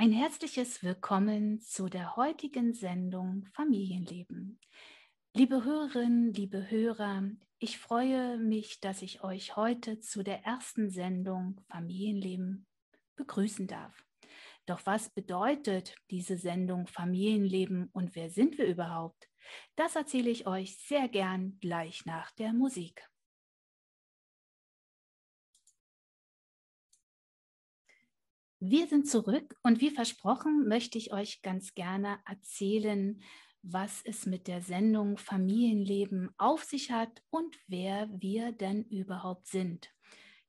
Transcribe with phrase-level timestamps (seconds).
[0.00, 4.60] Ein herzliches Willkommen zu der heutigen Sendung Familienleben.
[5.34, 7.24] Liebe Hörerinnen, liebe Hörer,
[7.58, 12.68] ich freue mich, dass ich euch heute zu der ersten Sendung Familienleben
[13.16, 14.04] begrüßen darf.
[14.66, 19.28] Doch was bedeutet diese Sendung Familienleben und wer sind wir überhaupt?
[19.74, 23.04] Das erzähle ich euch sehr gern gleich nach der Musik.
[28.60, 33.20] Wir sind zurück und wie versprochen möchte ich euch ganz gerne erzählen,
[33.62, 39.90] was es mit der Sendung Familienleben auf sich hat und wer wir denn überhaupt sind.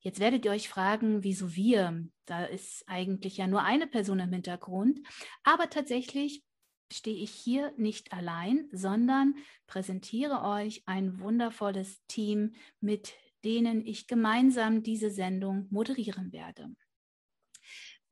[0.00, 2.04] Jetzt werdet ihr euch fragen, wieso wir?
[2.26, 4.98] Da ist eigentlich ja nur eine Person im Hintergrund.
[5.44, 6.42] Aber tatsächlich
[6.92, 9.36] stehe ich hier nicht allein, sondern
[9.68, 13.12] präsentiere euch ein wundervolles Team, mit
[13.44, 16.74] denen ich gemeinsam diese Sendung moderieren werde.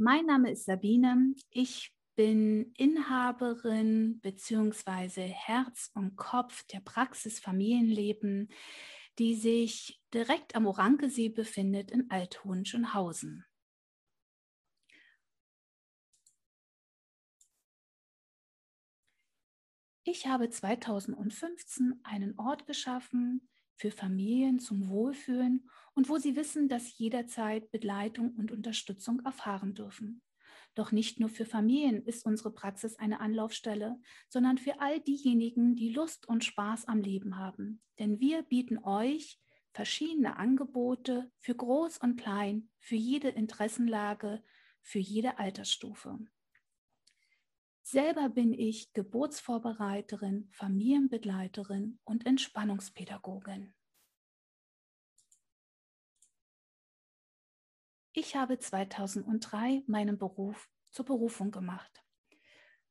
[0.00, 1.34] Mein Name ist Sabine.
[1.50, 5.26] Ich bin Inhaberin bzw.
[5.26, 8.48] Herz und Kopf der Praxis Familienleben,
[9.18, 13.44] die sich direkt am Orankesee befindet in Althohenschönhausen.
[20.04, 25.68] Ich habe 2015 einen Ort geschaffen für Familien zum Wohlfühlen
[25.98, 30.22] und wo sie wissen, dass sie jederzeit Begleitung und Unterstützung erfahren dürfen.
[30.76, 35.92] Doch nicht nur für Familien ist unsere Praxis eine Anlaufstelle, sondern für all diejenigen, die
[35.92, 37.82] Lust und Spaß am Leben haben.
[37.98, 39.40] Denn wir bieten euch
[39.72, 44.44] verschiedene Angebote für Groß und Klein, für jede Interessenlage,
[44.82, 46.16] für jede Altersstufe.
[47.82, 53.74] Selber bin ich Geburtsvorbereiterin, Familienbegleiterin und Entspannungspädagogin.
[58.20, 62.02] Ich habe 2003 meinen Beruf zur Berufung gemacht.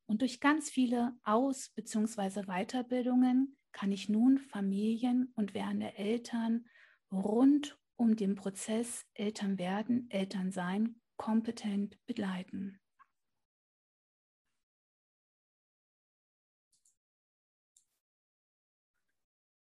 [0.06, 2.44] Und durch ganz viele Aus- bzw.
[2.44, 6.65] Weiterbildungen kann ich nun Familien und werdende Eltern
[7.11, 12.80] rund um den Prozess Eltern werden, Eltern sein kompetent begleiten.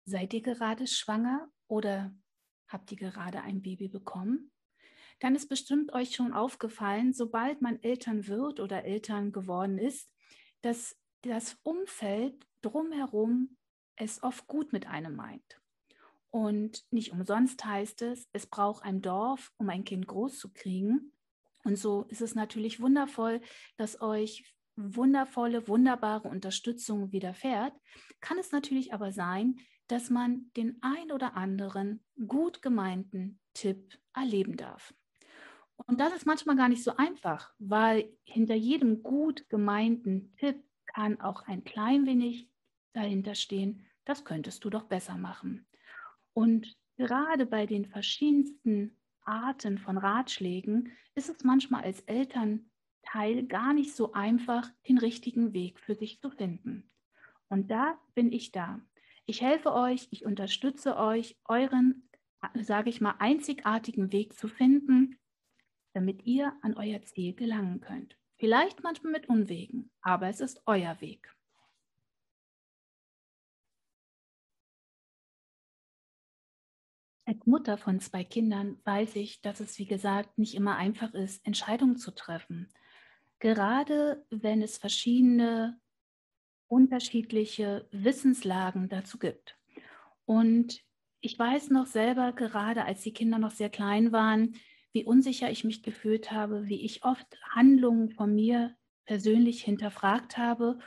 [0.04, 2.14] Seid ihr gerade schwanger oder
[2.68, 4.52] habt ihr gerade ein Baby bekommen?
[5.20, 10.12] Dann ist bestimmt euch schon aufgefallen, sobald man Eltern wird oder Eltern geworden ist,
[10.62, 13.56] dass das Umfeld drumherum
[13.96, 15.60] es oft gut mit einem meint.
[16.30, 21.12] Und nicht umsonst heißt es, es braucht ein Dorf, um ein Kind groß zu kriegen.
[21.64, 23.40] Und so ist es natürlich wundervoll,
[23.76, 27.72] dass euch wundervolle, wunderbare Unterstützung widerfährt.
[28.20, 34.56] Kann es natürlich aber sein, dass man den ein oder anderen gut gemeinten Tipp erleben
[34.56, 34.92] darf.
[35.84, 41.20] Und das ist manchmal gar nicht so einfach, weil hinter jedem gut gemeinten Tipp kann
[41.20, 42.48] auch ein klein wenig
[42.94, 45.66] dahinter stehen, das könntest du doch besser machen.
[46.32, 53.94] Und gerade bei den verschiedensten Arten von Ratschlägen ist es manchmal als Elternteil gar nicht
[53.94, 56.90] so einfach, den richtigen Weg für sich zu finden.
[57.48, 58.80] Und da bin ich da.
[59.26, 62.08] Ich helfe euch, ich unterstütze euch, euren,
[62.54, 65.18] sage ich mal, einzigartigen Weg zu finden,
[65.96, 68.18] damit ihr an euer Ziel gelangen könnt.
[68.36, 71.34] Vielleicht manchmal mit Unwegen, aber es ist euer Weg.
[77.24, 81.44] Als Mutter von zwei Kindern weiß ich, dass es, wie gesagt, nicht immer einfach ist,
[81.46, 82.68] Entscheidungen zu treffen.
[83.38, 85.80] Gerade wenn es verschiedene
[86.68, 89.58] unterschiedliche Wissenslagen dazu gibt.
[90.26, 90.84] Und
[91.20, 94.56] ich weiß noch selber, gerade als die Kinder noch sehr klein waren,
[94.96, 98.74] wie unsicher ich mich gefühlt habe, wie ich oft Handlungen von mir
[99.04, 100.78] persönlich hinterfragt habe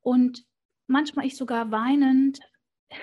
[0.00, 0.44] und
[0.88, 2.40] manchmal ich sogar weinend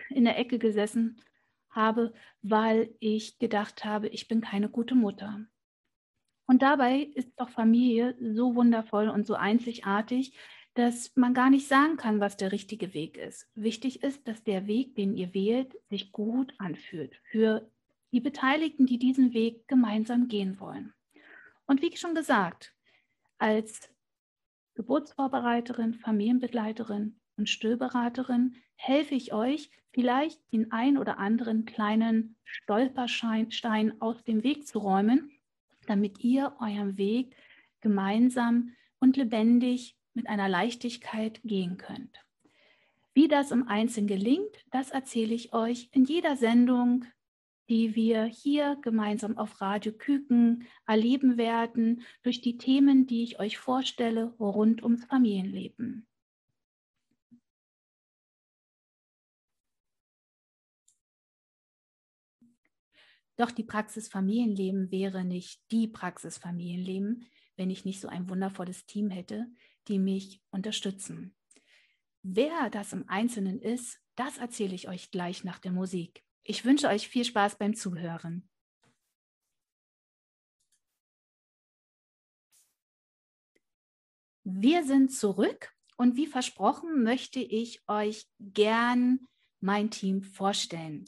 [0.09, 1.21] in der Ecke gesessen
[1.69, 2.11] habe,
[2.41, 5.39] weil ich gedacht habe, ich bin keine gute Mutter.
[6.45, 10.37] Und dabei ist doch Familie so wundervoll und so einzigartig,
[10.73, 13.47] dass man gar nicht sagen kann, was der richtige Weg ist.
[13.55, 17.71] Wichtig ist, dass der Weg, den ihr wählt, sich gut anfühlt für
[18.11, 20.93] die Beteiligten, die diesen Weg gemeinsam gehen wollen.
[21.65, 22.73] Und wie schon gesagt,
[23.37, 23.89] als
[24.75, 34.23] Geburtsvorbereiterin, Familienbegleiterin und Stillberaterin helfe ich euch, vielleicht den ein oder anderen kleinen Stolperstein aus
[34.23, 35.31] dem Weg zu räumen,
[35.87, 37.35] damit ihr euren Weg
[37.81, 42.23] gemeinsam und lebendig mit einer Leichtigkeit gehen könnt.
[43.13, 47.05] Wie das im Einzelnen gelingt, das erzähle ich euch in jeder Sendung
[47.69, 53.57] die wir hier gemeinsam auf Radio Küken erleben werden durch die Themen, die ich euch
[53.57, 56.07] vorstelle rund ums Familienleben.
[63.37, 67.25] Doch die Praxis Familienleben wäre nicht die Praxis Familienleben,
[67.55, 69.47] wenn ich nicht so ein wundervolles Team hätte,
[69.87, 71.35] die mich unterstützen.
[72.21, 76.23] Wer das im Einzelnen ist, das erzähle ich euch gleich nach der Musik.
[76.43, 78.49] Ich wünsche euch viel Spaß beim Zuhören.
[84.43, 89.27] Wir sind zurück und wie versprochen möchte ich euch gern
[89.59, 91.05] mein Team vorstellen.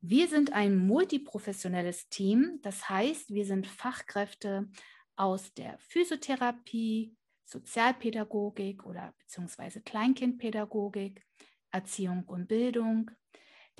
[0.00, 4.68] Wir sind ein multiprofessionelles Team, das heißt, wir sind Fachkräfte
[5.14, 11.22] aus der Physiotherapie, Sozialpädagogik oder beziehungsweise Kleinkindpädagogik,
[11.70, 13.10] Erziehung und Bildung,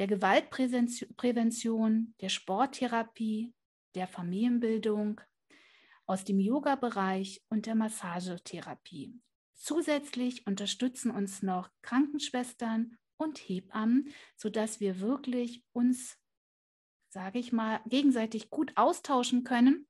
[0.00, 3.52] der Gewaltprävention, der Sporttherapie,
[3.94, 5.20] der Familienbildung,
[6.06, 9.20] aus dem Yoga-Bereich und der Massagetherapie.
[9.52, 16.16] Zusätzlich unterstützen uns noch Krankenschwestern und Hebammen, sodass wir wirklich uns,
[17.10, 19.86] sage ich mal, gegenseitig gut austauschen können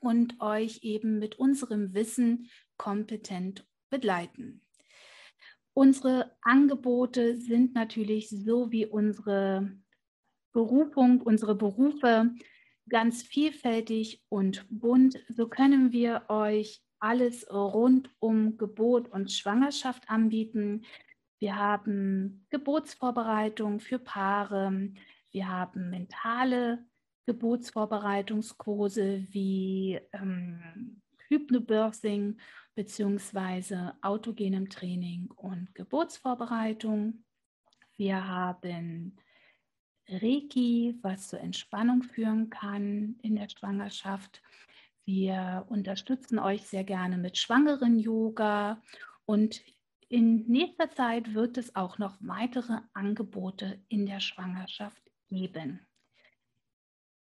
[0.00, 4.64] und euch eben mit unserem Wissen kompetent begleiten.
[5.78, 9.70] Unsere Angebote sind natürlich so wie unsere
[10.52, 12.34] Berufung, unsere Berufe
[12.88, 15.24] ganz vielfältig und bunt.
[15.28, 20.82] So können wir euch alles rund um Geburt und Schwangerschaft anbieten.
[21.38, 24.90] Wir haben Geburtsvorbereitung für Paare.
[25.30, 26.84] Wir haben mentale
[27.26, 32.38] Geburtsvorbereitungskurse wie ähm, Hypnobirthing
[32.74, 33.92] bzw.
[34.02, 37.24] autogenem Training und Geburtsvorbereitung.
[37.96, 39.16] Wir haben
[40.08, 44.42] Reiki, was zur Entspannung führen kann in der Schwangerschaft.
[45.04, 48.82] Wir unterstützen euch sehr gerne mit schwangeren Yoga
[49.26, 49.62] und
[50.08, 55.86] in nächster Zeit wird es auch noch weitere Angebote in der Schwangerschaft geben.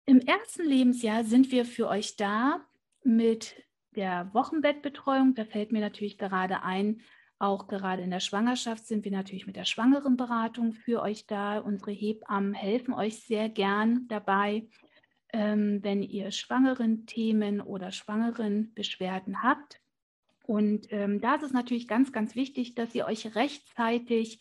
[0.06, 2.66] Im ersten Lebensjahr sind wir für euch da
[3.04, 3.64] mit
[3.96, 5.36] der Wochenbettbetreuung.
[5.36, 7.02] Da fällt mir natürlich gerade ein,
[7.40, 11.58] auch gerade in der Schwangerschaft sind wir natürlich mit der Schwangerenberatung für euch da.
[11.58, 14.68] Unsere Hebammen helfen euch sehr gern dabei,
[15.34, 19.82] ähm, wenn ihr schwangeren Themen oder schwangeren Beschwerden habt.
[20.46, 24.40] Und ähm, da ist es natürlich ganz, ganz wichtig, dass ihr euch rechtzeitig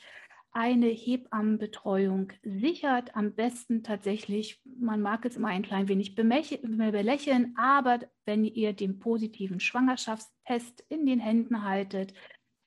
[0.53, 3.17] eine Hebammenbetreuung sichert.
[3.17, 8.99] Am besten tatsächlich, man mag es immer ein klein wenig belächeln, aber wenn ihr den
[8.99, 12.15] positiven Schwangerschaftstest in den Händen haltet,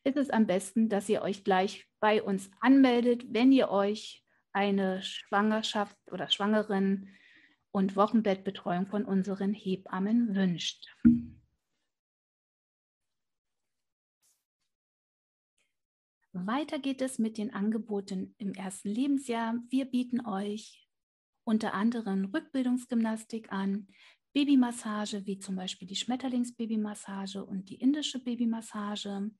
[0.03, 5.01] ist es am besten, dass ihr euch gleich bei uns anmeldet, wenn ihr euch eine
[5.01, 7.09] Schwangerschaft oder Schwangeren
[7.71, 10.87] und Wochenbettbetreuung von unseren Hebammen wünscht.
[16.35, 19.55] Weiter geht es mit den Angeboten im ersten Lebensjahr.
[19.69, 20.85] Wir bieten euch
[21.45, 23.87] unter anderem Rückbildungsgymnastik an,
[24.33, 29.31] Babymassage, wie zum Beispiel die Schmetterlingsbabymassage und die indische Babymassage,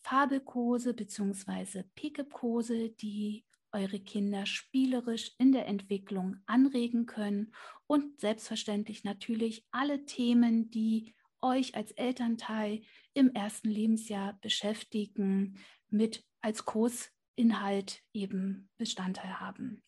[0.00, 1.82] Fabelkurse bzw.
[1.94, 7.52] Pickupkurse, die eure Kinder spielerisch in der Entwicklung anregen können
[7.86, 12.82] und selbstverständlich natürlich alle Themen, die euch als Elternteil
[13.12, 15.58] im ersten Lebensjahr beschäftigen,
[15.92, 19.82] mit als Kursinhalt eben Bestandteil haben.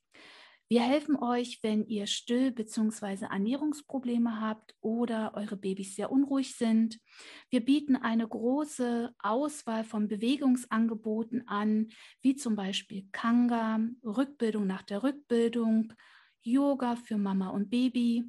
[0.70, 3.26] Wir helfen euch, wenn ihr Still- bzw.
[3.26, 6.98] Ernährungsprobleme habt oder eure Babys sehr unruhig sind.
[7.50, 11.88] Wir bieten eine große Auswahl von Bewegungsangeboten an,
[12.22, 15.92] wie zum Beispiel Kanga, Rückbildung nach der Rückbildung,
[16.40, 18.24] Yoga für Mama und Baby.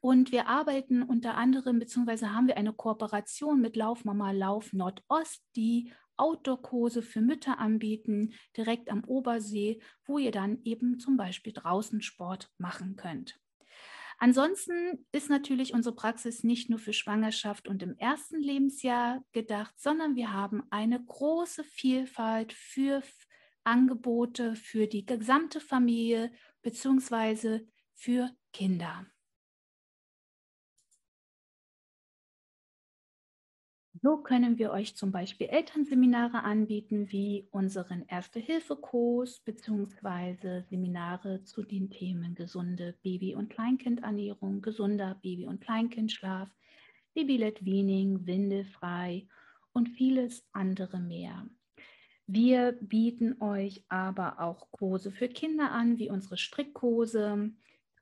[0.00, 5.90] Und wir arbeiten unter anderem, beziehungsweise haben wir eine Kooperation mit Laufmama Lauf Nordost, die
[6.16, 12.50] Outdoor-Kurse für Mütter anbieten, direkt am Obersee, wo ihr dann eben zum Beispiel draußen Sport
[12.58, 13.38] machen könnt.
[14.18, 20.14] Ansonsten ist natürlich unsere Praxis nicht nur für Schwangerschaft und im ersten Lebensjahr gedacht, sondern
[20.14, 23.02] wir haben eine große Vielfalt für
[23.64, 27.66] Angebote für die gesamte Familie bzw.
[27.94, 29.06] für Kinder.
[34.04, 40.60] So können wir euch zum Beispiel Elternseminare anbieten, wie unseren Erste-Hilfe-Kurs bzw.
[40.68, 46.50] Seminare zu den Themen gesunde Baby- und Kleinkindernährung, gesunder Baby- und Kleinkindschlaf,
[47.14, 49.26] Babylett Weaning, Windelfrei
[49.72, 51.46] und vieles andere mehr.
[52.26, 57.52] Wir bieten euch aber auch Kurse für Kinder an, wie unsere Strickkurse,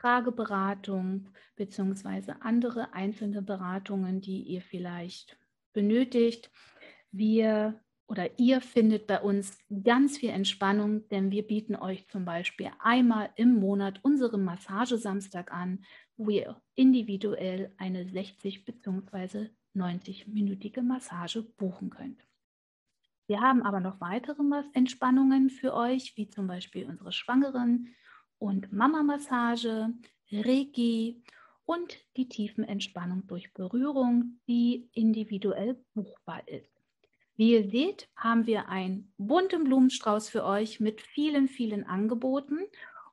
[0.00, 2.32] Frageberatung bzw.
[2.40, 5.38] andere einzelne Beratungen, die ihr vielleicht
[5.72, 6.50] benötigt.
[7.10, 12.70] Wir oder ihr findet bei uns ganz viel Entspannung, denn wir bieten euch zum Beispiel
[12.78, 15.84] einmal im Monat unseren Massagesamstag an,
[16.18, 19.48] wo ihr individuell eine 60 bzw.
[19.74, 22.22] 90-minütige Massage buchen könnt.
[23.26, 24.42] Wir haben aber noch weitere
[24.74, 27.88] Entspannungen für euch, wie zum Beispiel unsere Schwangeren-
[28.38, 29.88] und Mama-Massage,
[30.30, 31.22] Reiki
[31.64, 36.72] und die Tiefenentspannung durch Berührung, die individuell buchbar ist.
[37.36, 42.58] Wie ihr seht, haben wir einen bunten Blumenstrauß für euch mit vielen, vielen Angeboten.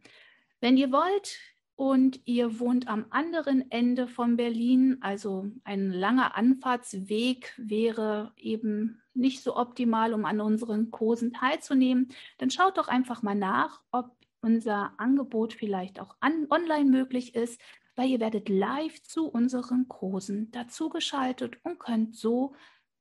[0.61, 1.37] Wenn ihr wollt,
[1.81, 9.41] und ihr wohnt am anderen Ende von Berlin, also ein langer Anfahrtsweg wäre eben nicht
[9.41, 14.93] so optimal, um an unseren Kursen teilzunehmen, dann schaut doch einfach mal nach, ob unser
[14.99, 17.59] Angebot vielleicht auch an, online möglich ist,
[17.95, 22.53] weil ihr werdet live zu unseren Kursen dazugeschaltet und könnt so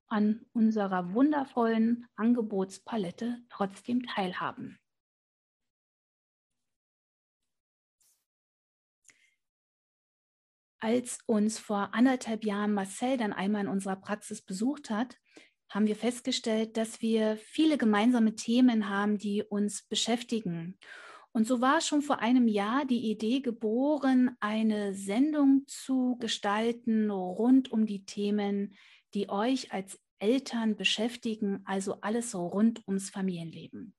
[0.06, 4.79] an unserer wundervollen Angebotspalette trotzdem teilhaben.
[10.80, 15.16] Als uns vor anderthalb Jahren Marcel dann einmal in unserer Praxis besucht hat,
[15.68, 20.78] haben wir festgestellt, dass wir viele gemeinsame Themen haben, die uns beschäftigen.
[21.32, 27.70] Und so war schon vor einem Jahr die Idee geboren, eine Sendung zu gestalten rund
[27.70, 28.75] um die Themen,
[29.14, 33.94] die euch als Eltern beschäftigen, also alles rund ums Familienleben.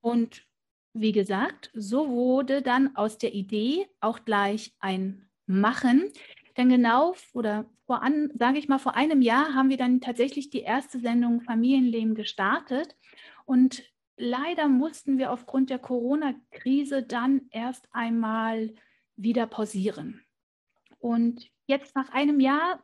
[0.00, 0.46] Und
[0.94, 6.10] wie gesagt, so wurde dann aus der Idee auch gleich ein machen.
[6.56, 8.02] Denn genau oder vor
[8.38, 12.96] sage ich mal, vor einem Jahr haben wir dann tatsächlich die erste Sendung Familienleben gestartet.
[13.44, 13.82] Und
[14.16, 18.74] leider mussten wir aufgrund der Corona-Krise dann erst einmal
[19.16, 20.22] wieder pausieren.
[20.98, 22.82] Und jetzt nach einem Jahr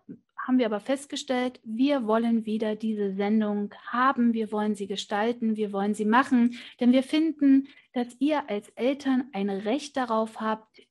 [0.48, 5.72] haben wir aber festgestellt, wir wollen wieder diese Sendung haben, wir wollen sie gestalten, wir
[5.72, 10.82] wollen sie machen, denn wir finden, dass ihr als Eltern ein Recht darauf habt,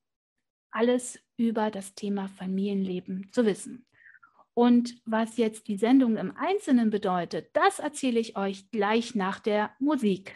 [0.69, 3.85] alles über das Thema Familienleben zu wissen.
[4.53, 9.75] Und was jetzt die Sendung im Einzelnen bedeutet, das erzähle ich euch gleich nach der
[9.79, 10.35] Musik.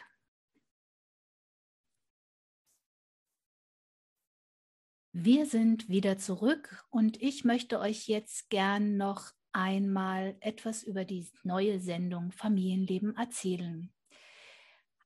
[5.14, 11.28] Wir sind wieder zurück und ich möchte euch jetzt gern noch einmal etwas über die
[11.44, 13.92] neue Sendung Familienleben erzählen.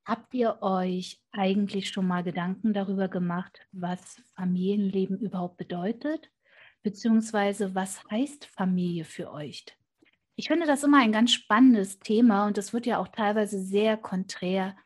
[0.05, 6.29] Habt ihr euch eigentlich schon mal Gedanken darüber gemacht, was Familienleben überhaupt bedeutet?
[6.83, 9.65] Beziehungsweise was heißt Familie für euch?
[10.35, 13.97] Ich finde das immer ein ganz spannendes Thema und es wird ja auch teilweise sehr
[13.97, 14.77] konträr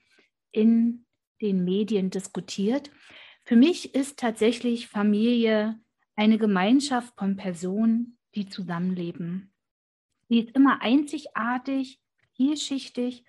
[0.51, 1.05] in
[1.41, 2.89] den Medien diskutiert.
[3.43, 5.77] Für mich ist tatsächlich Familie
[6.15, 9.51] eine Gemeinschaft von Personen, die zusammenleben.
[10.29, 11.99] Sie ist immer einzigartig,
[12.37, 13.25] vielschichtig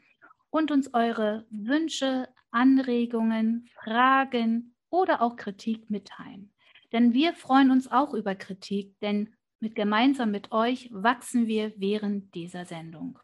[0.49, 6.55] und uns eure Wünsche, Anregungen, Fragen oder auch Kritik mitteilen.
[6.93, 12.35] Denn wir freuen uns auch über Kritik, denn mit gemeinsam mit euch wachsen wir während
[12.35, 13.19] dieser Sendung.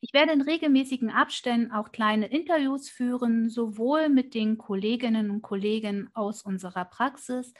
[0.00, 6.10] Ich werde in regelmäßigen Abständen auch kleine Interviews führen, sowohl mit den Kolleginnen und Kollegen
[6.12, 7.54] aus unserer Praxis,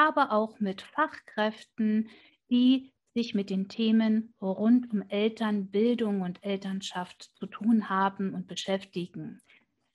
[0.00, 2.08] aber auch mit Fachkräften,
[2.50, 9.42] die sich mit den Themen rund um Elternbildung und Elternschaft zu tun haben und beschäftigen.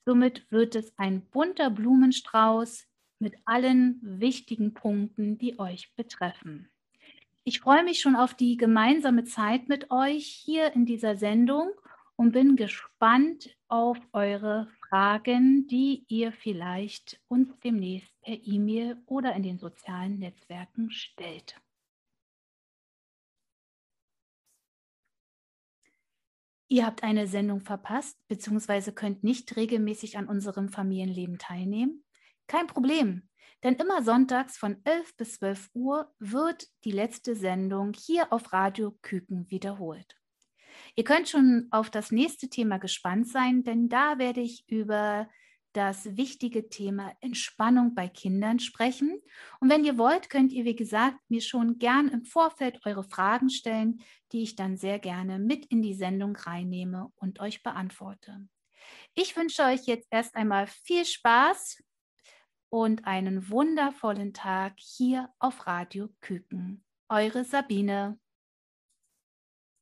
[0.06, 2.86] Somit wird es ein bunter Blumenstrauß,
[3.18, 6.70] mit allen wichtigen Punkten, die euch betreffen.
[7.44, 11.72] Ich freue mich schon auf die gemeinsame Zeit mit euch hier in dieser Sendung
[12.18, 19.44] und bin gespannt auf eure Fragen, die ihr vielleicht uns demnächst per E-Mail oder in
[19.44, 21.62] den sozialen Netzwerken stellt.
[26.70, 28.94] Ihr habt eine Sendung verpasst bzw.
[28.94, 32.06] könnt nicht regelmäßig an unserem Familienleben teilnehmen.
[32.48, 33.28] Kein Problem,
[33.64, 38.98] denn immer sonntags von 11 bis 12 Uhr wird die letzte Sendung hier auf Radio
[39.02, 40.16] Küken wiederholt.
[40.96, 45.28] Ihr könnt schon auf das nächste Thema gespannt sein, denn da werde ich über
[45.74, 49.22] das wichtige Thema Entspannung bei Kindern sprechen.
[49.60, 53.50] Und wenn ihr wollt, könnt ihr, wie gesagt, mir schon gern im Vorfeld eure Fragen
[53.50, 54.00] stellen,
[54.32, 58.48] die ich dann sehr gerne mit in die Sendung reinnehme und euch beantworte.
[59.16, 61.84] Ich wünsche euch jetzt erst einmal viel Spaß
[62.70, 66.86] und einen wundervollen Tag hier auf Radio Küken.
[67.10, 68.18] Eure Sabine.